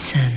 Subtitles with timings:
[0.00, 0.29] Listen.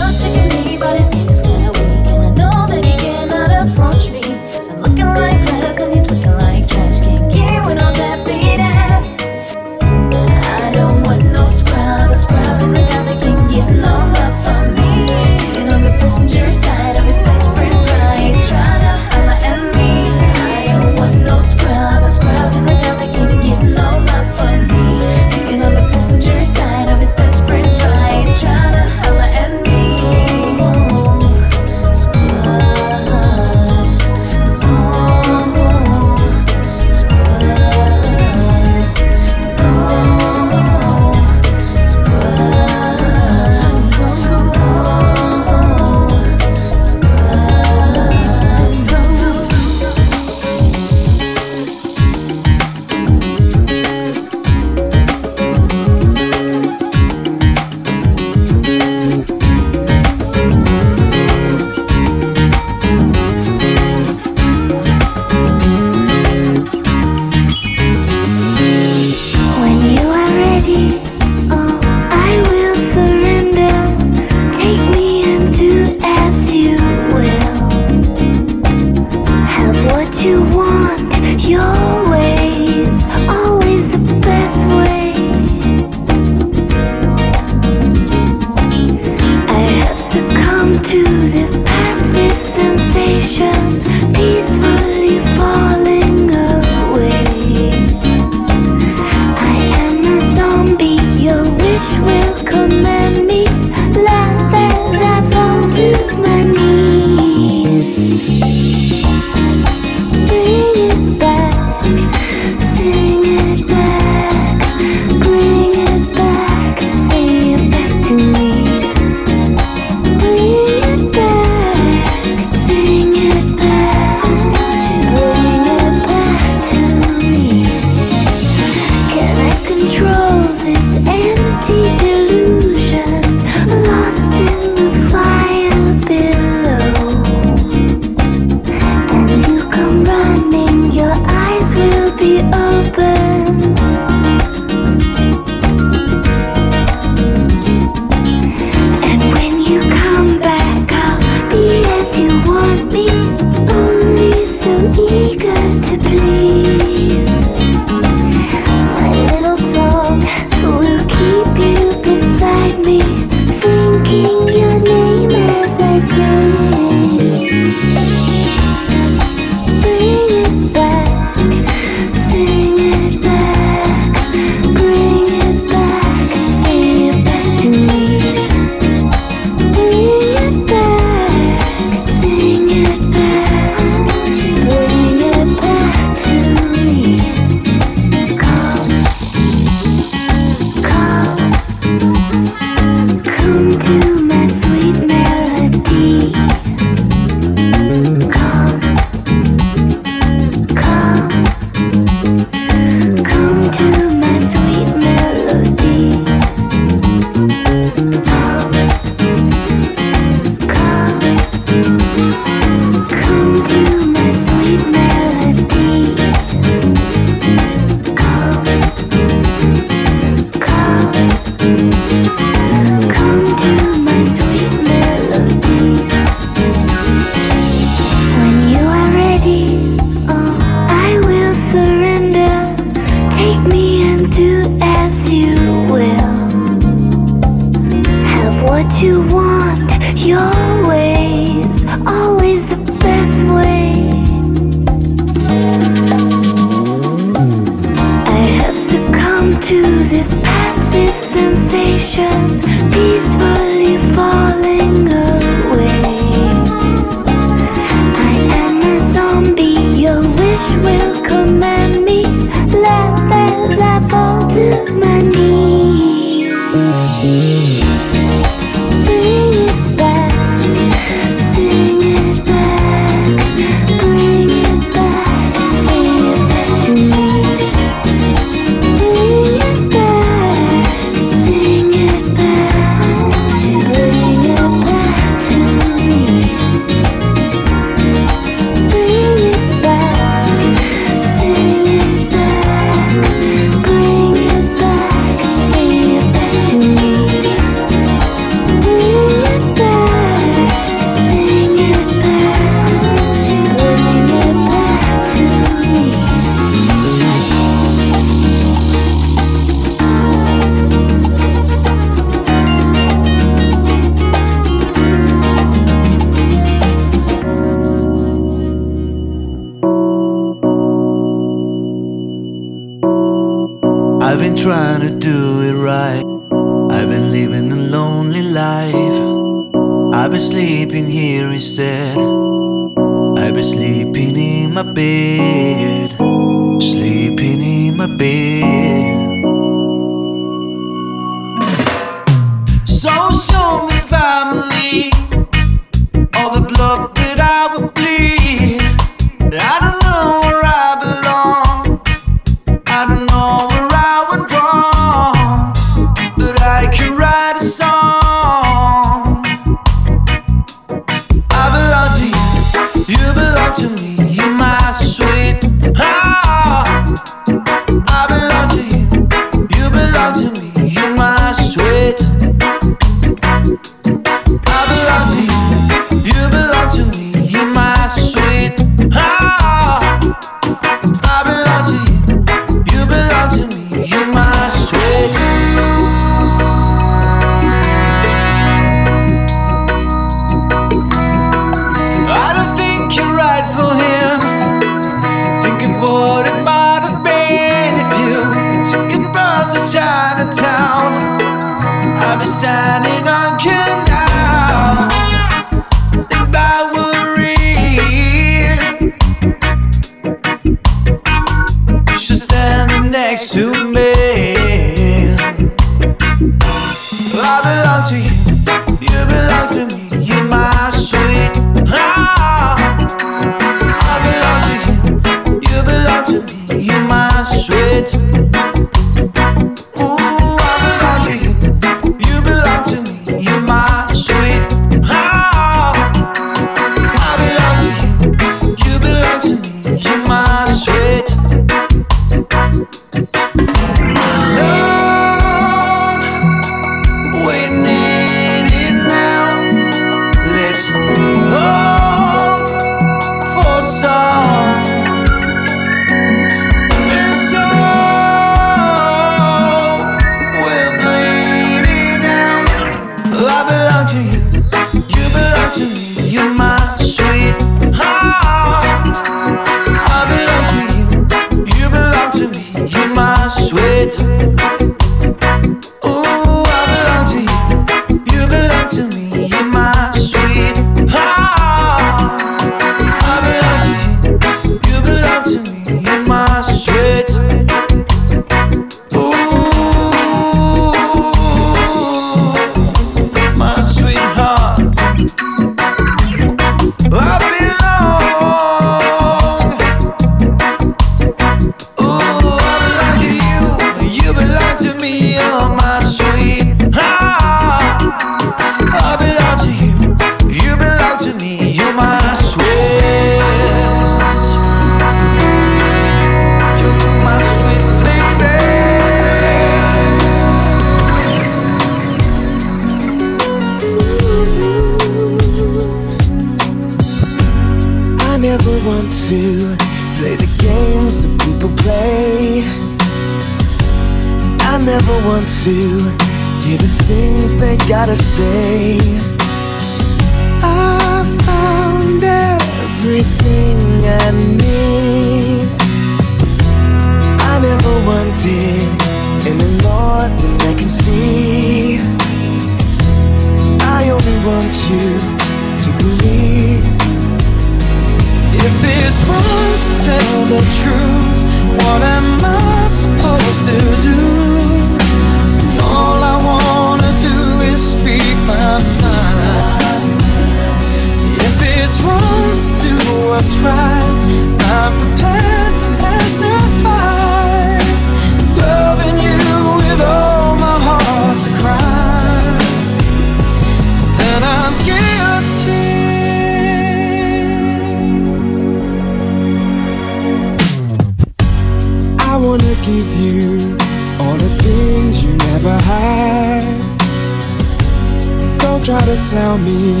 [599.31, 600.00] Tell me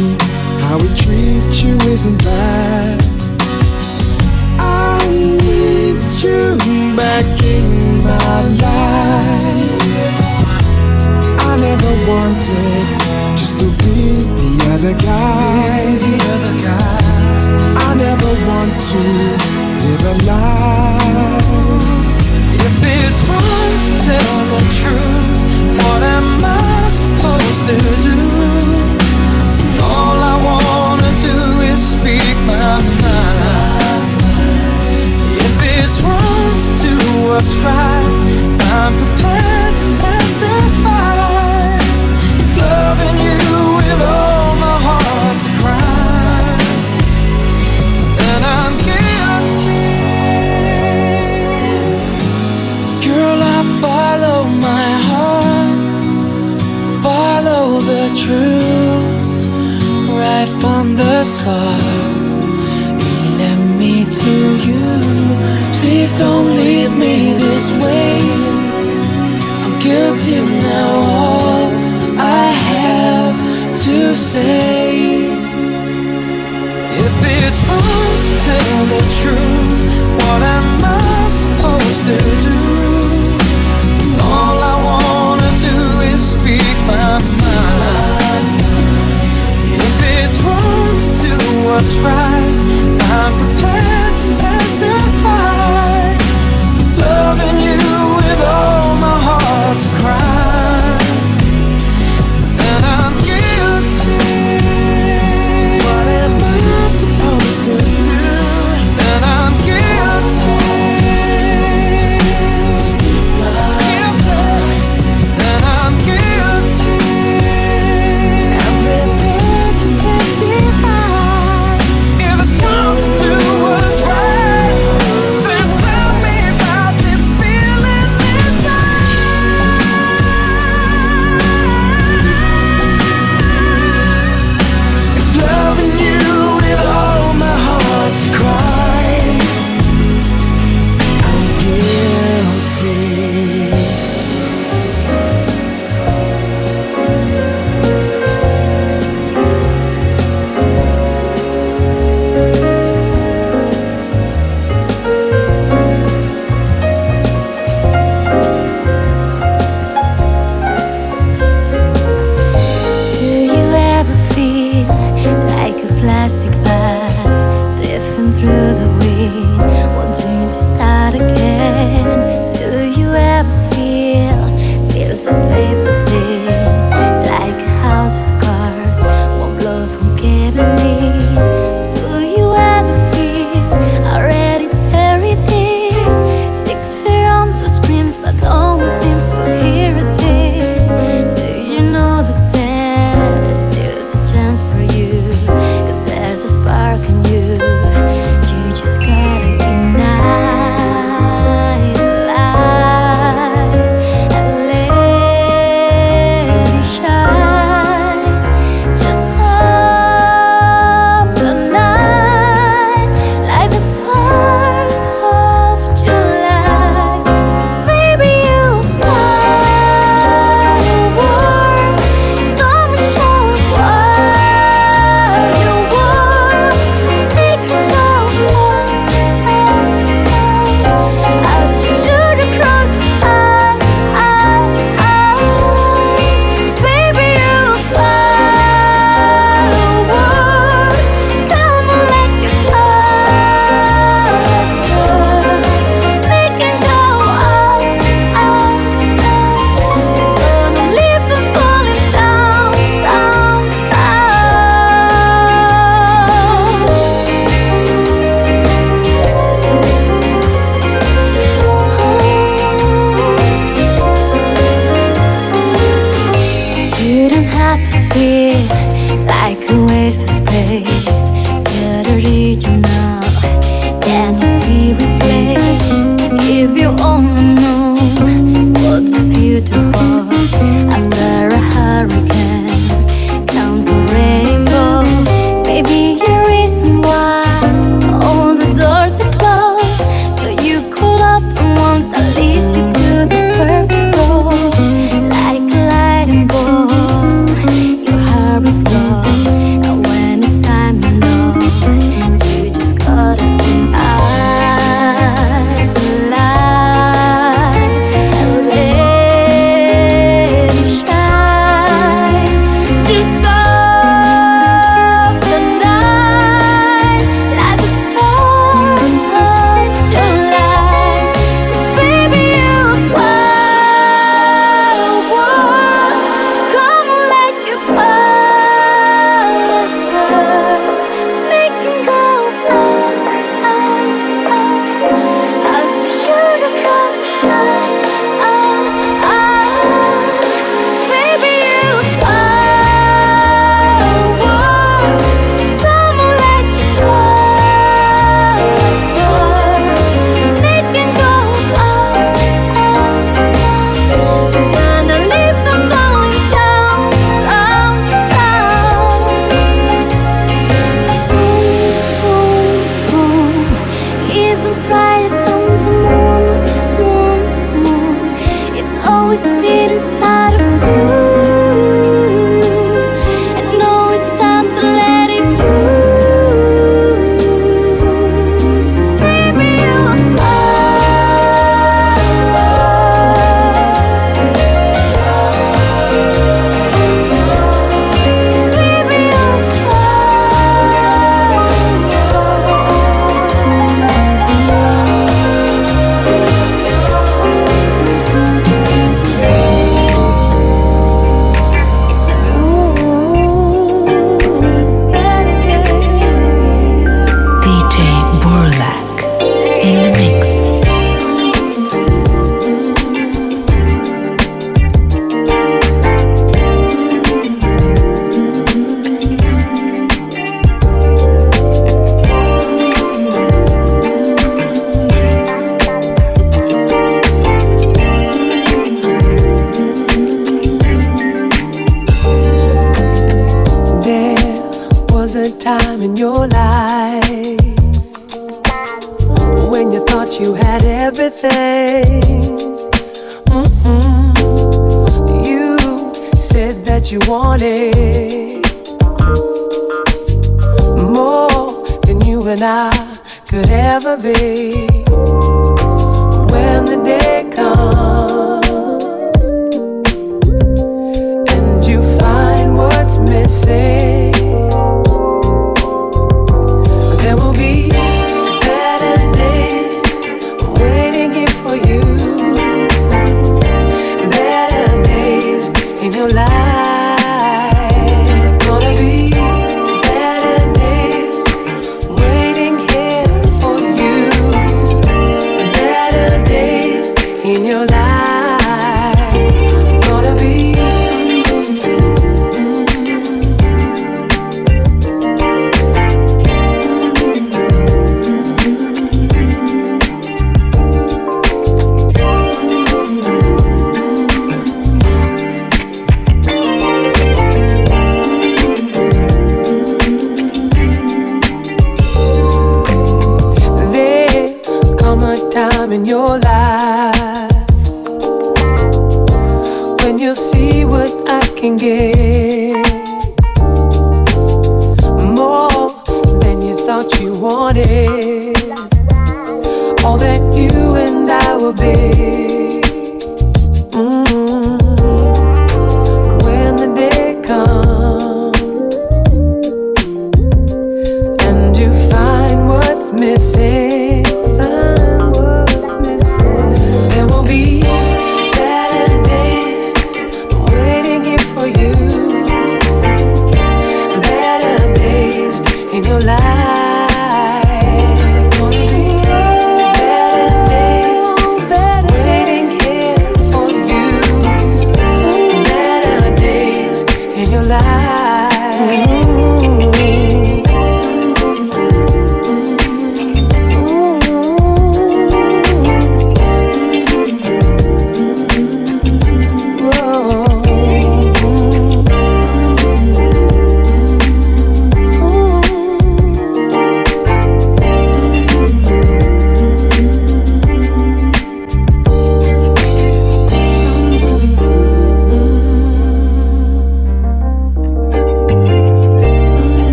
[435.61, 436.50] time in your life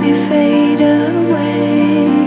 [0.00, 2.17] me fade away.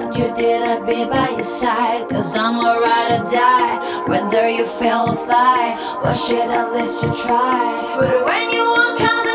[0.00, 2.08] what you did, I'd be by your side.
[2.08, 4.06] Cause I'm alright or die.
[4.08, 7.96] Whether you fail or fly, what shit, at least you tried.
[7.98, 9.29] But when you walk out,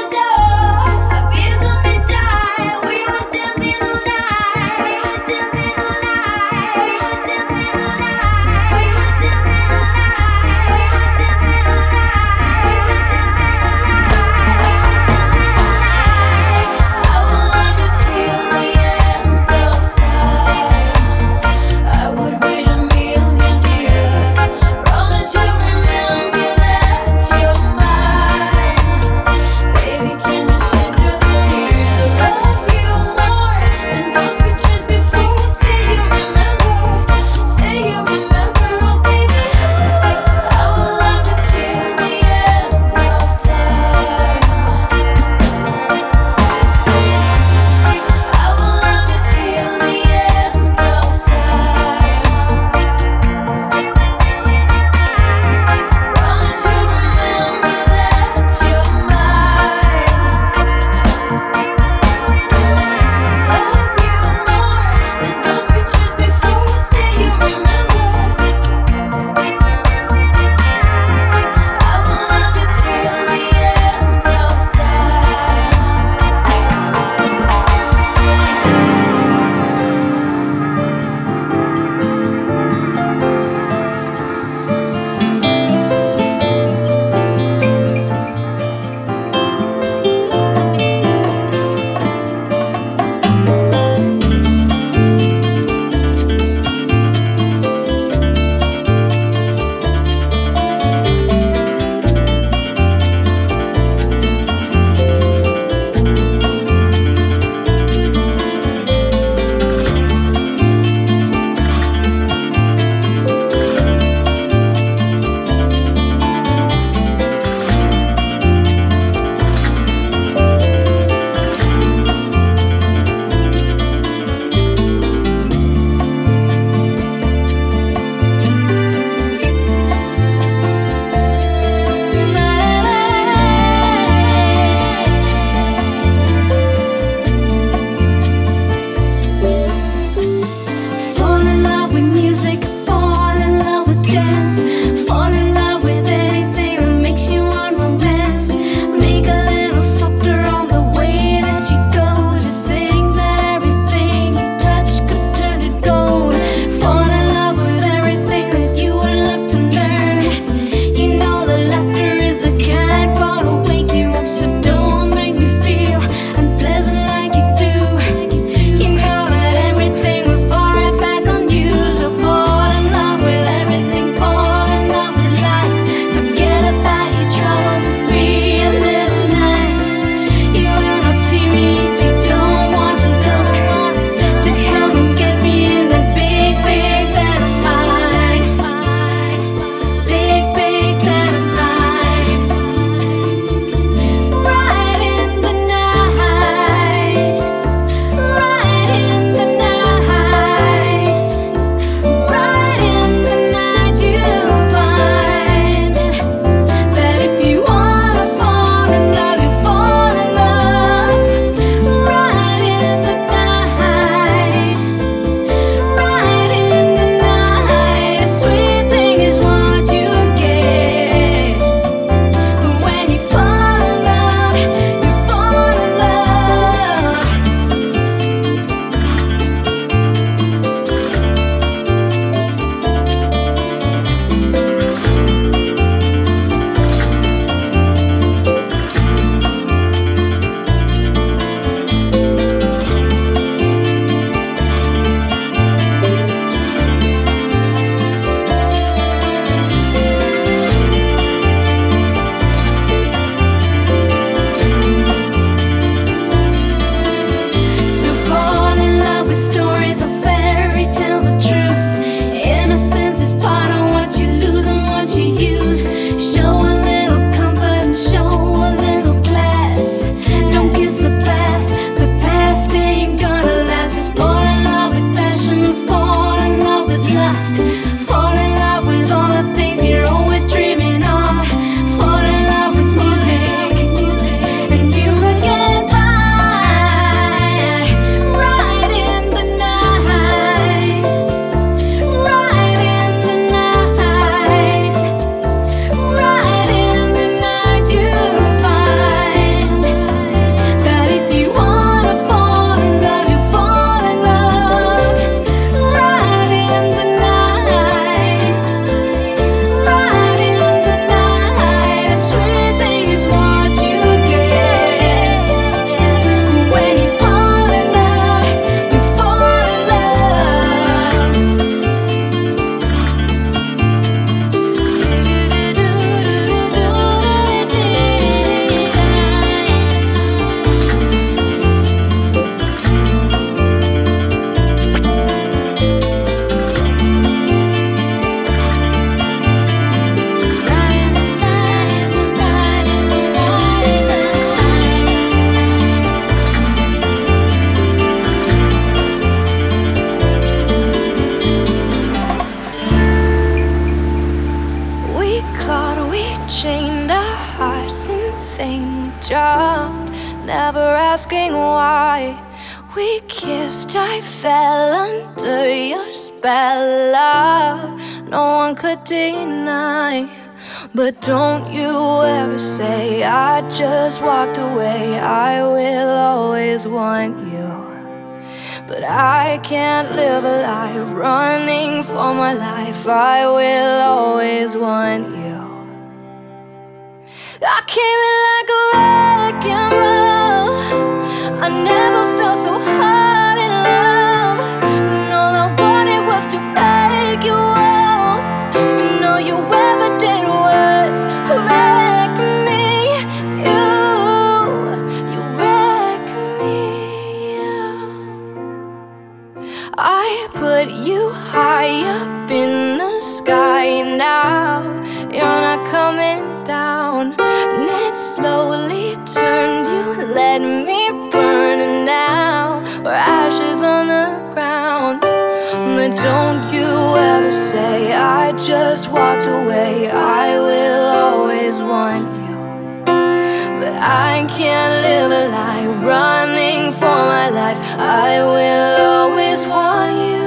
[438.08, 440.46] I will always want you.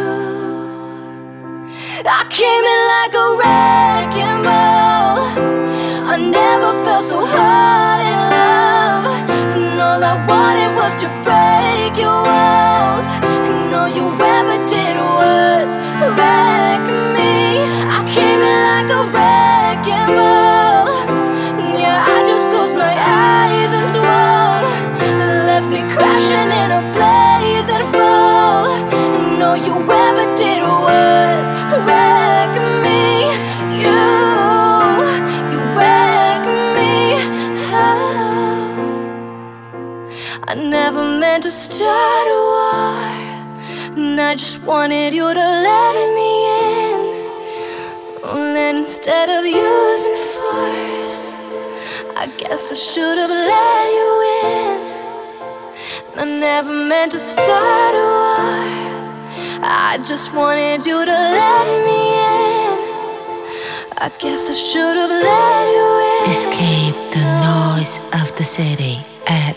[2.07, 3.98] I came in like a wreck.
[41.29, 42.99] meant to start a war.
[43.99, 46.31] And I just wanted you to let me
[46.65, 47.01] in.
[48.33, 51.21] And then instead of using force,
[52.23, 54.11] I guess I should have let you
[54.47, 54.79] in.
[56.09, 58.49] And I never meant to start a war.
[59.89, 62.01] I just wanted you to let me
[62.37, 62.77] in.
[64.07, 66.23] I guess I should have let you in.
[66.37, 69.57] Escape the noise of the city at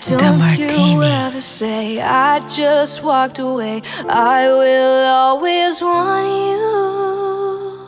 [0.00, 3.82] don't you ever say I just walked away.
[4.08, 7.86] I will always want you.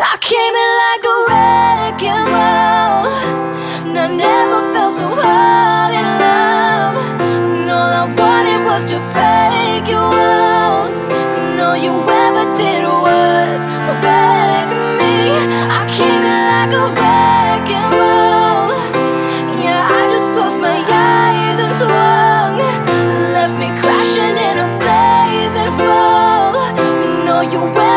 [0.00, 3.06] I came in like a wrecking ball,
[3.86, 6.96] and I never felt so hard in love.
[7.20, 10.96] And all I wanted was to break your walls.
[11.38, 13.60] and all you ever did was
[14.02, 14.68] wreck
[15.00, 15.14] me.
[15.70, 17.47] I came in like a wreck.
[24.18, 27.24] explosion and a blazing fall, fall.
[27.24, 27.87] No, you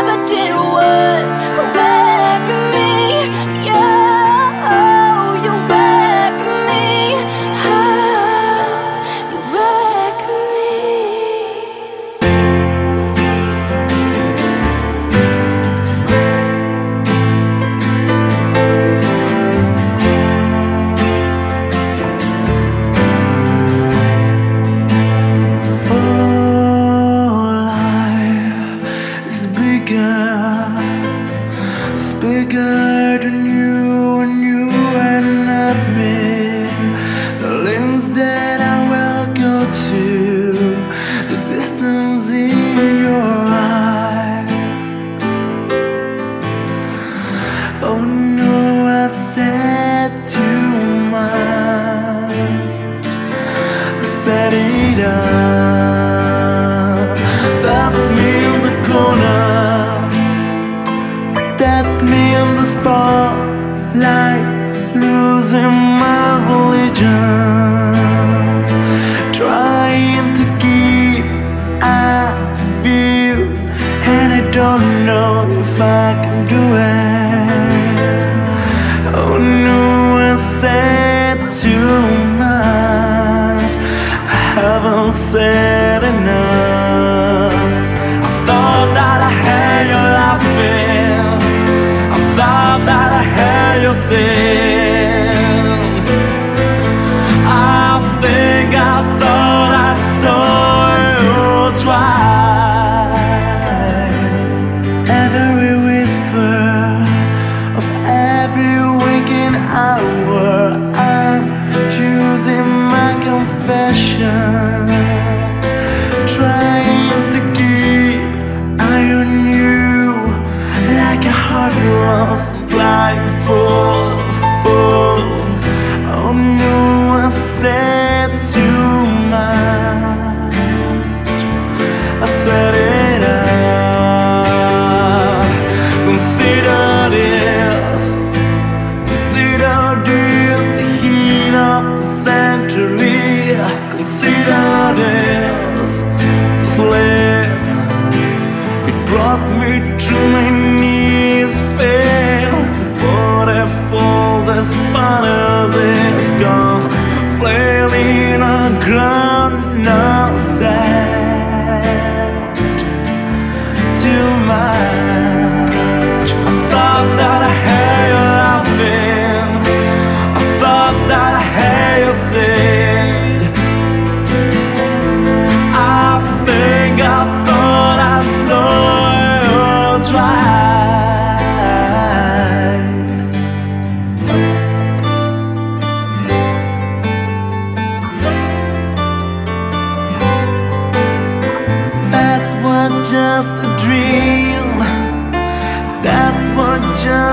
[40.13, 42.60] the distance is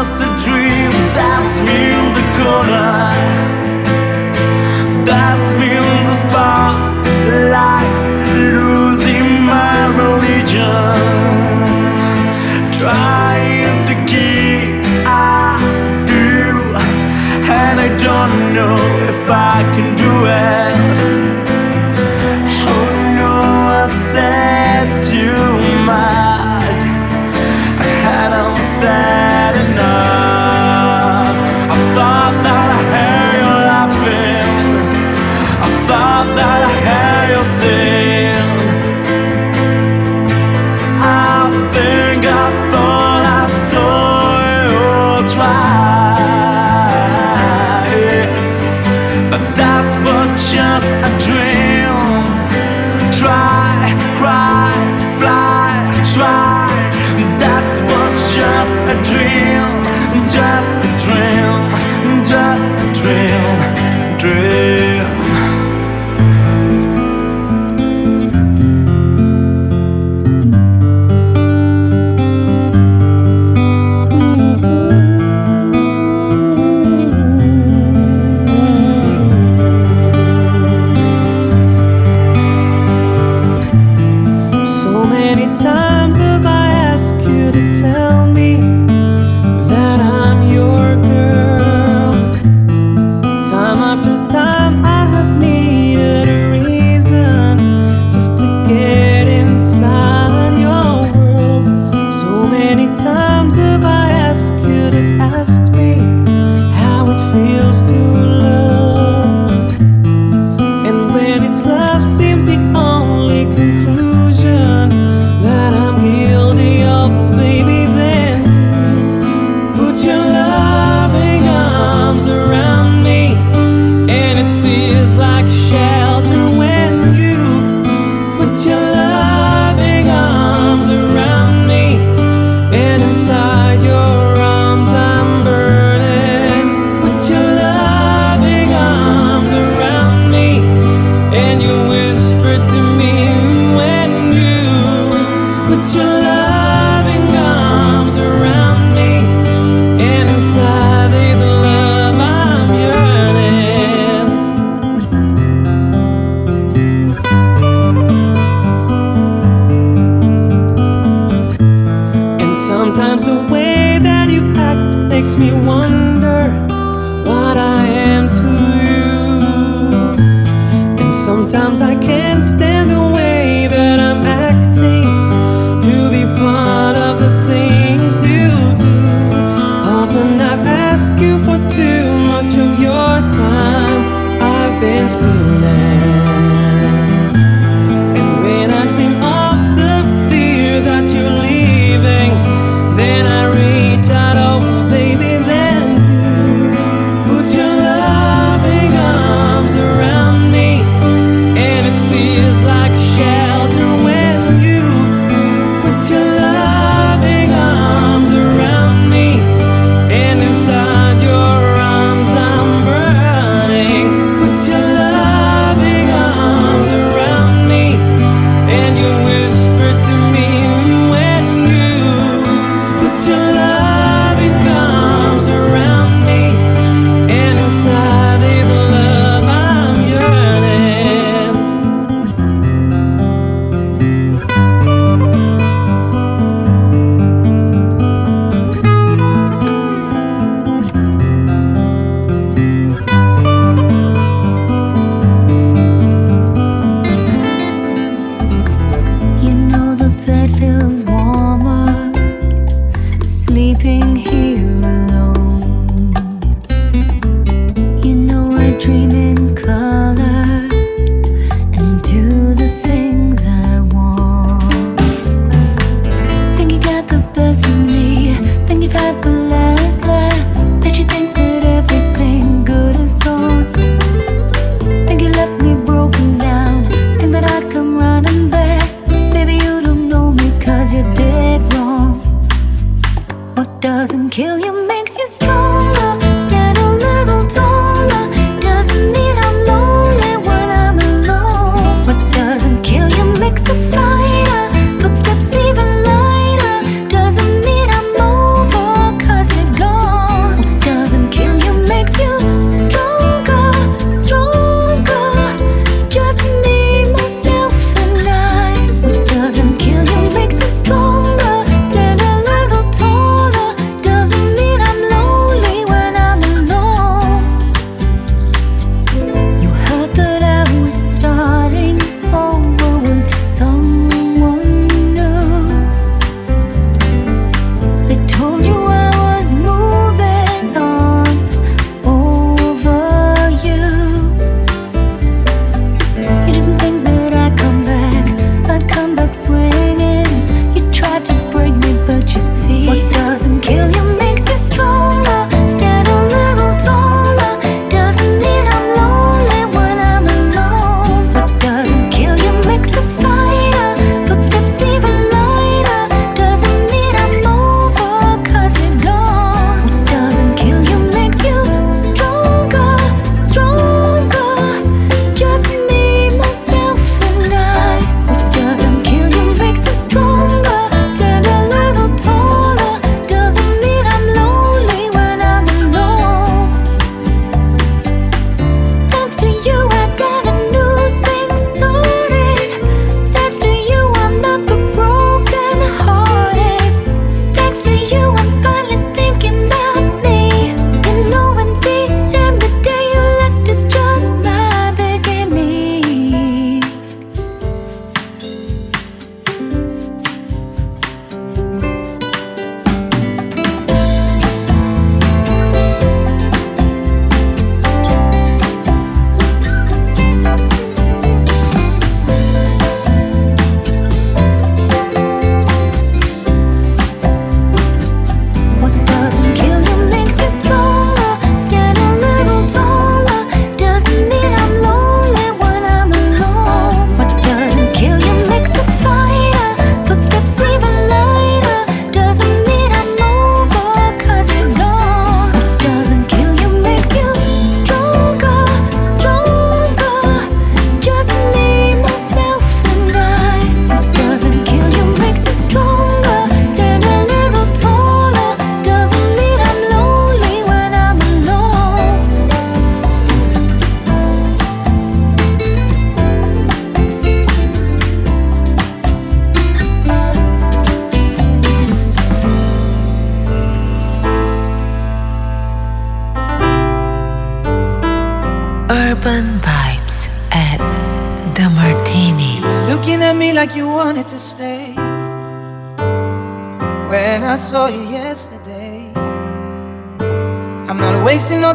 [0.09, 0.91] just a dream.
[1.13, 1.88] That's me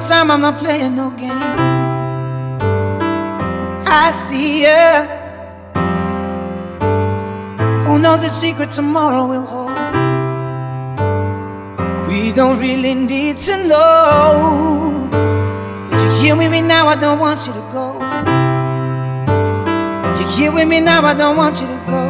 [0.08, 1.32] time, I'm not playing no games.
[3.88, 5.06] I see ya.
[7.86, 9.72] Who knows the secret tomorrow will hold?
[12.08, 15.08] We don't really need to know.
[15.90, 18.00] But you're here with me now, I don't want you to go.
[20.20, 22.04] You're here with me now, I don't want you to go.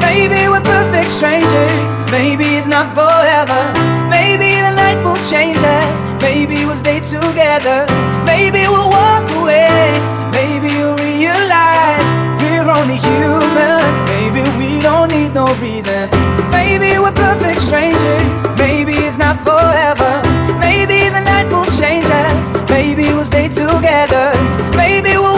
[0.00, 1.72] Maybe we're perfect strangers.
[2.12, 3.60] Maybe it's not forever.
[4.08, 6.05] Maybe the night will change us.
[6.26, 7.86] Maybe we'll stay together.
[8.26, 9.94] Maybe we'll walk away.
[10.34, 12.06] Maybe you'll realize
[12.42, 13.86] we're only human.
[14.10, 16.10] Maybe we don't need no reason.
[16.50, 18.26] Maybe we're perfect strangers.
[18.58, 20.12] Maybe it's not forever.
[20.58, 22.68] Maybe the night will change us.
[22.68, 24.26] Maybe we'll stay together.
[24.74, 25.35] Maybe we'll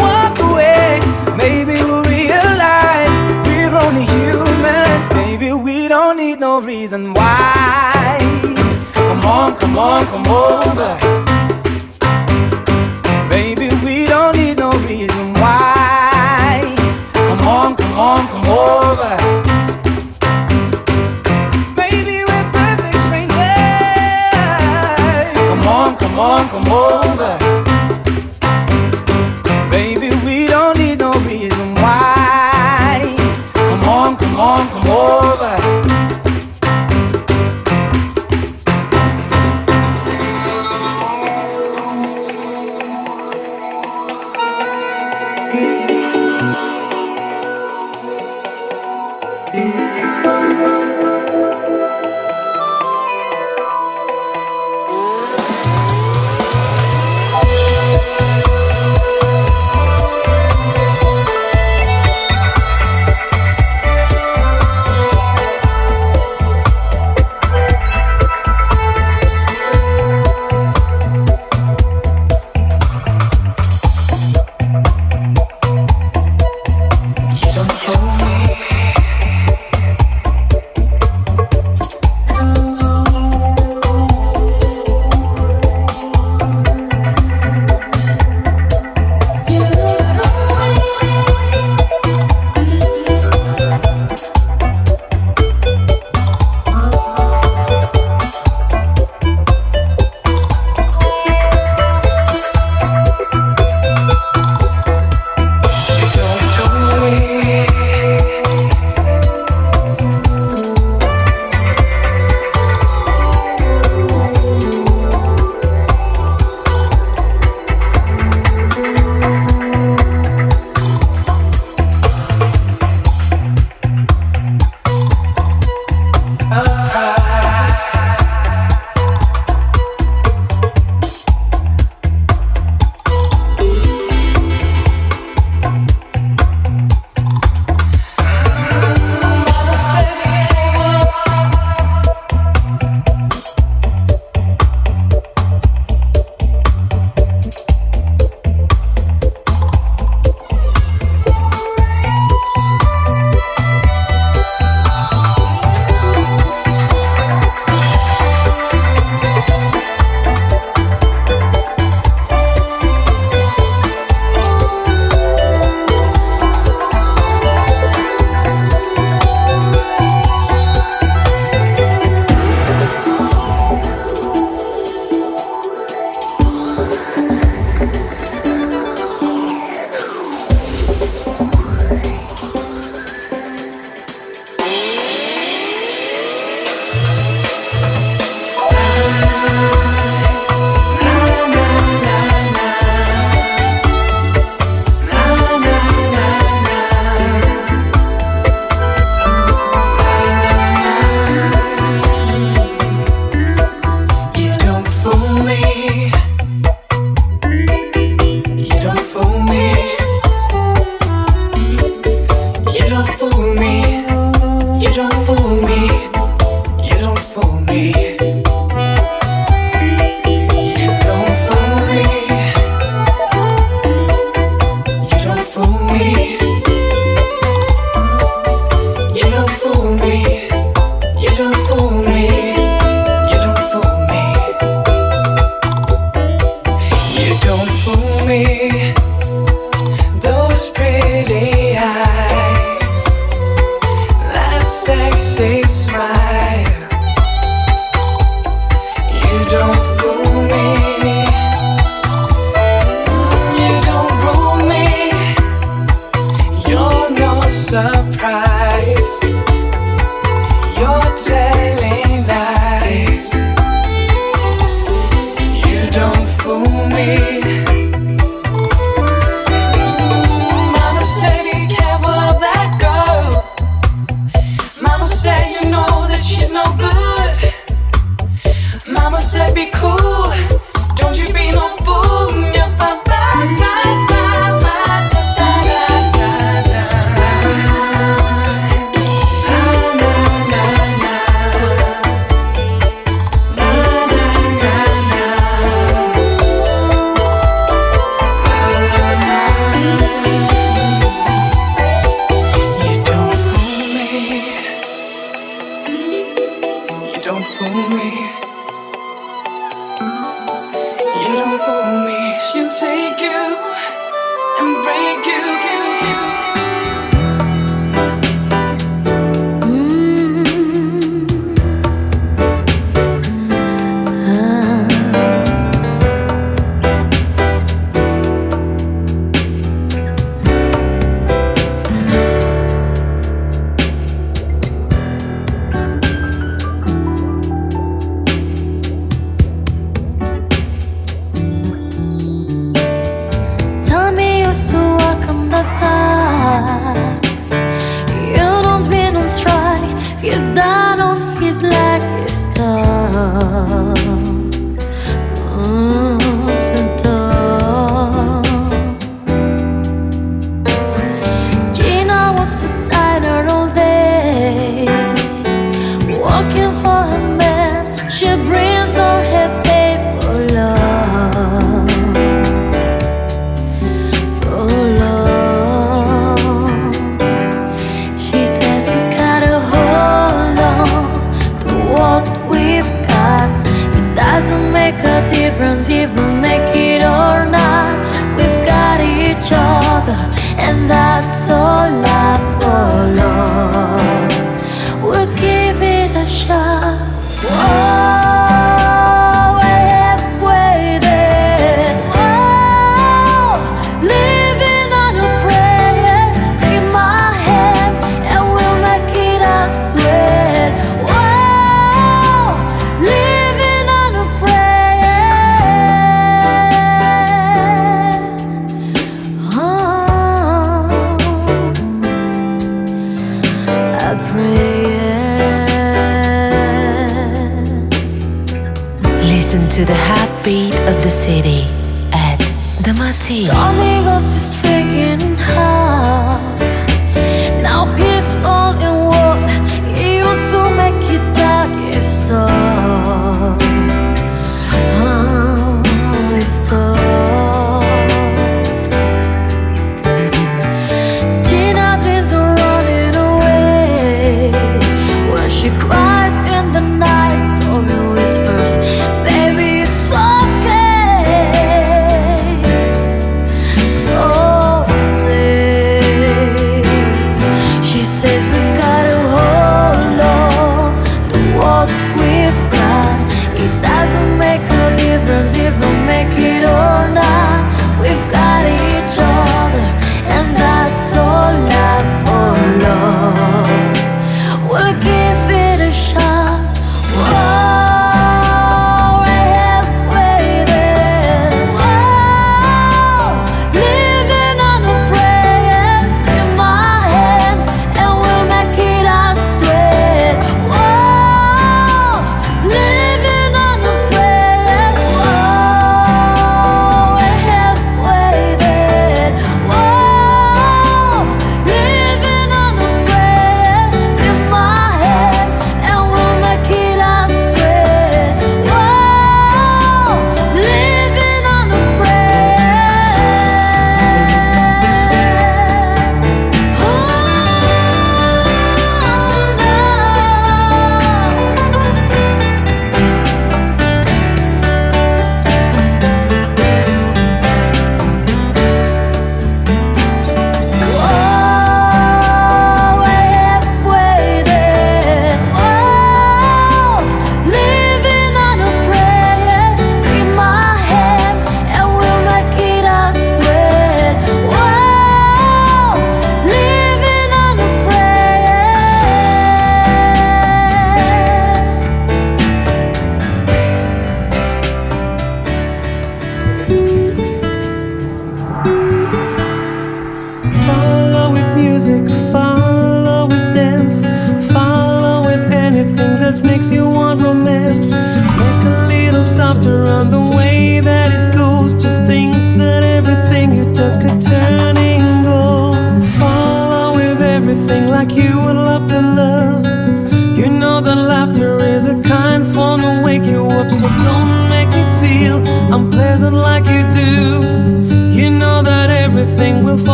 [9.69, 11.18] Come on, come on, over.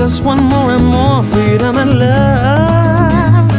[0.00, 3.50] Just want more and more freedom and love.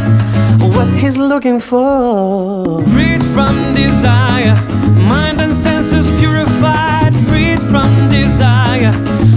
[0.74, 2.82] What he's looking for.
[2.86, 4.56] Freed from desire,
[5.06, 7.14] mind and senses purified.
[7.28, 8.90] Freed from desire,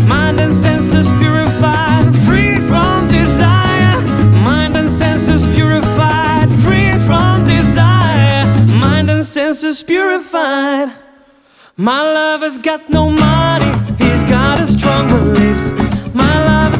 [0.10, 2.11] mind and senses purified.
[2.26, 4.02] Freed from desire,
[4.41, 6.49] mind and senses purified.
[6.65, 8.48] Freed from desire,
[8.82, 10.91] mind and senses purified.
[11.77, 15.72] My lover's got no money, he's got a strong beliefs.
[16.15, 16.55] My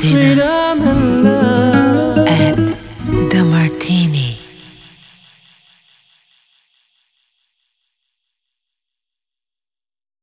[0.00, 0.57] 对呢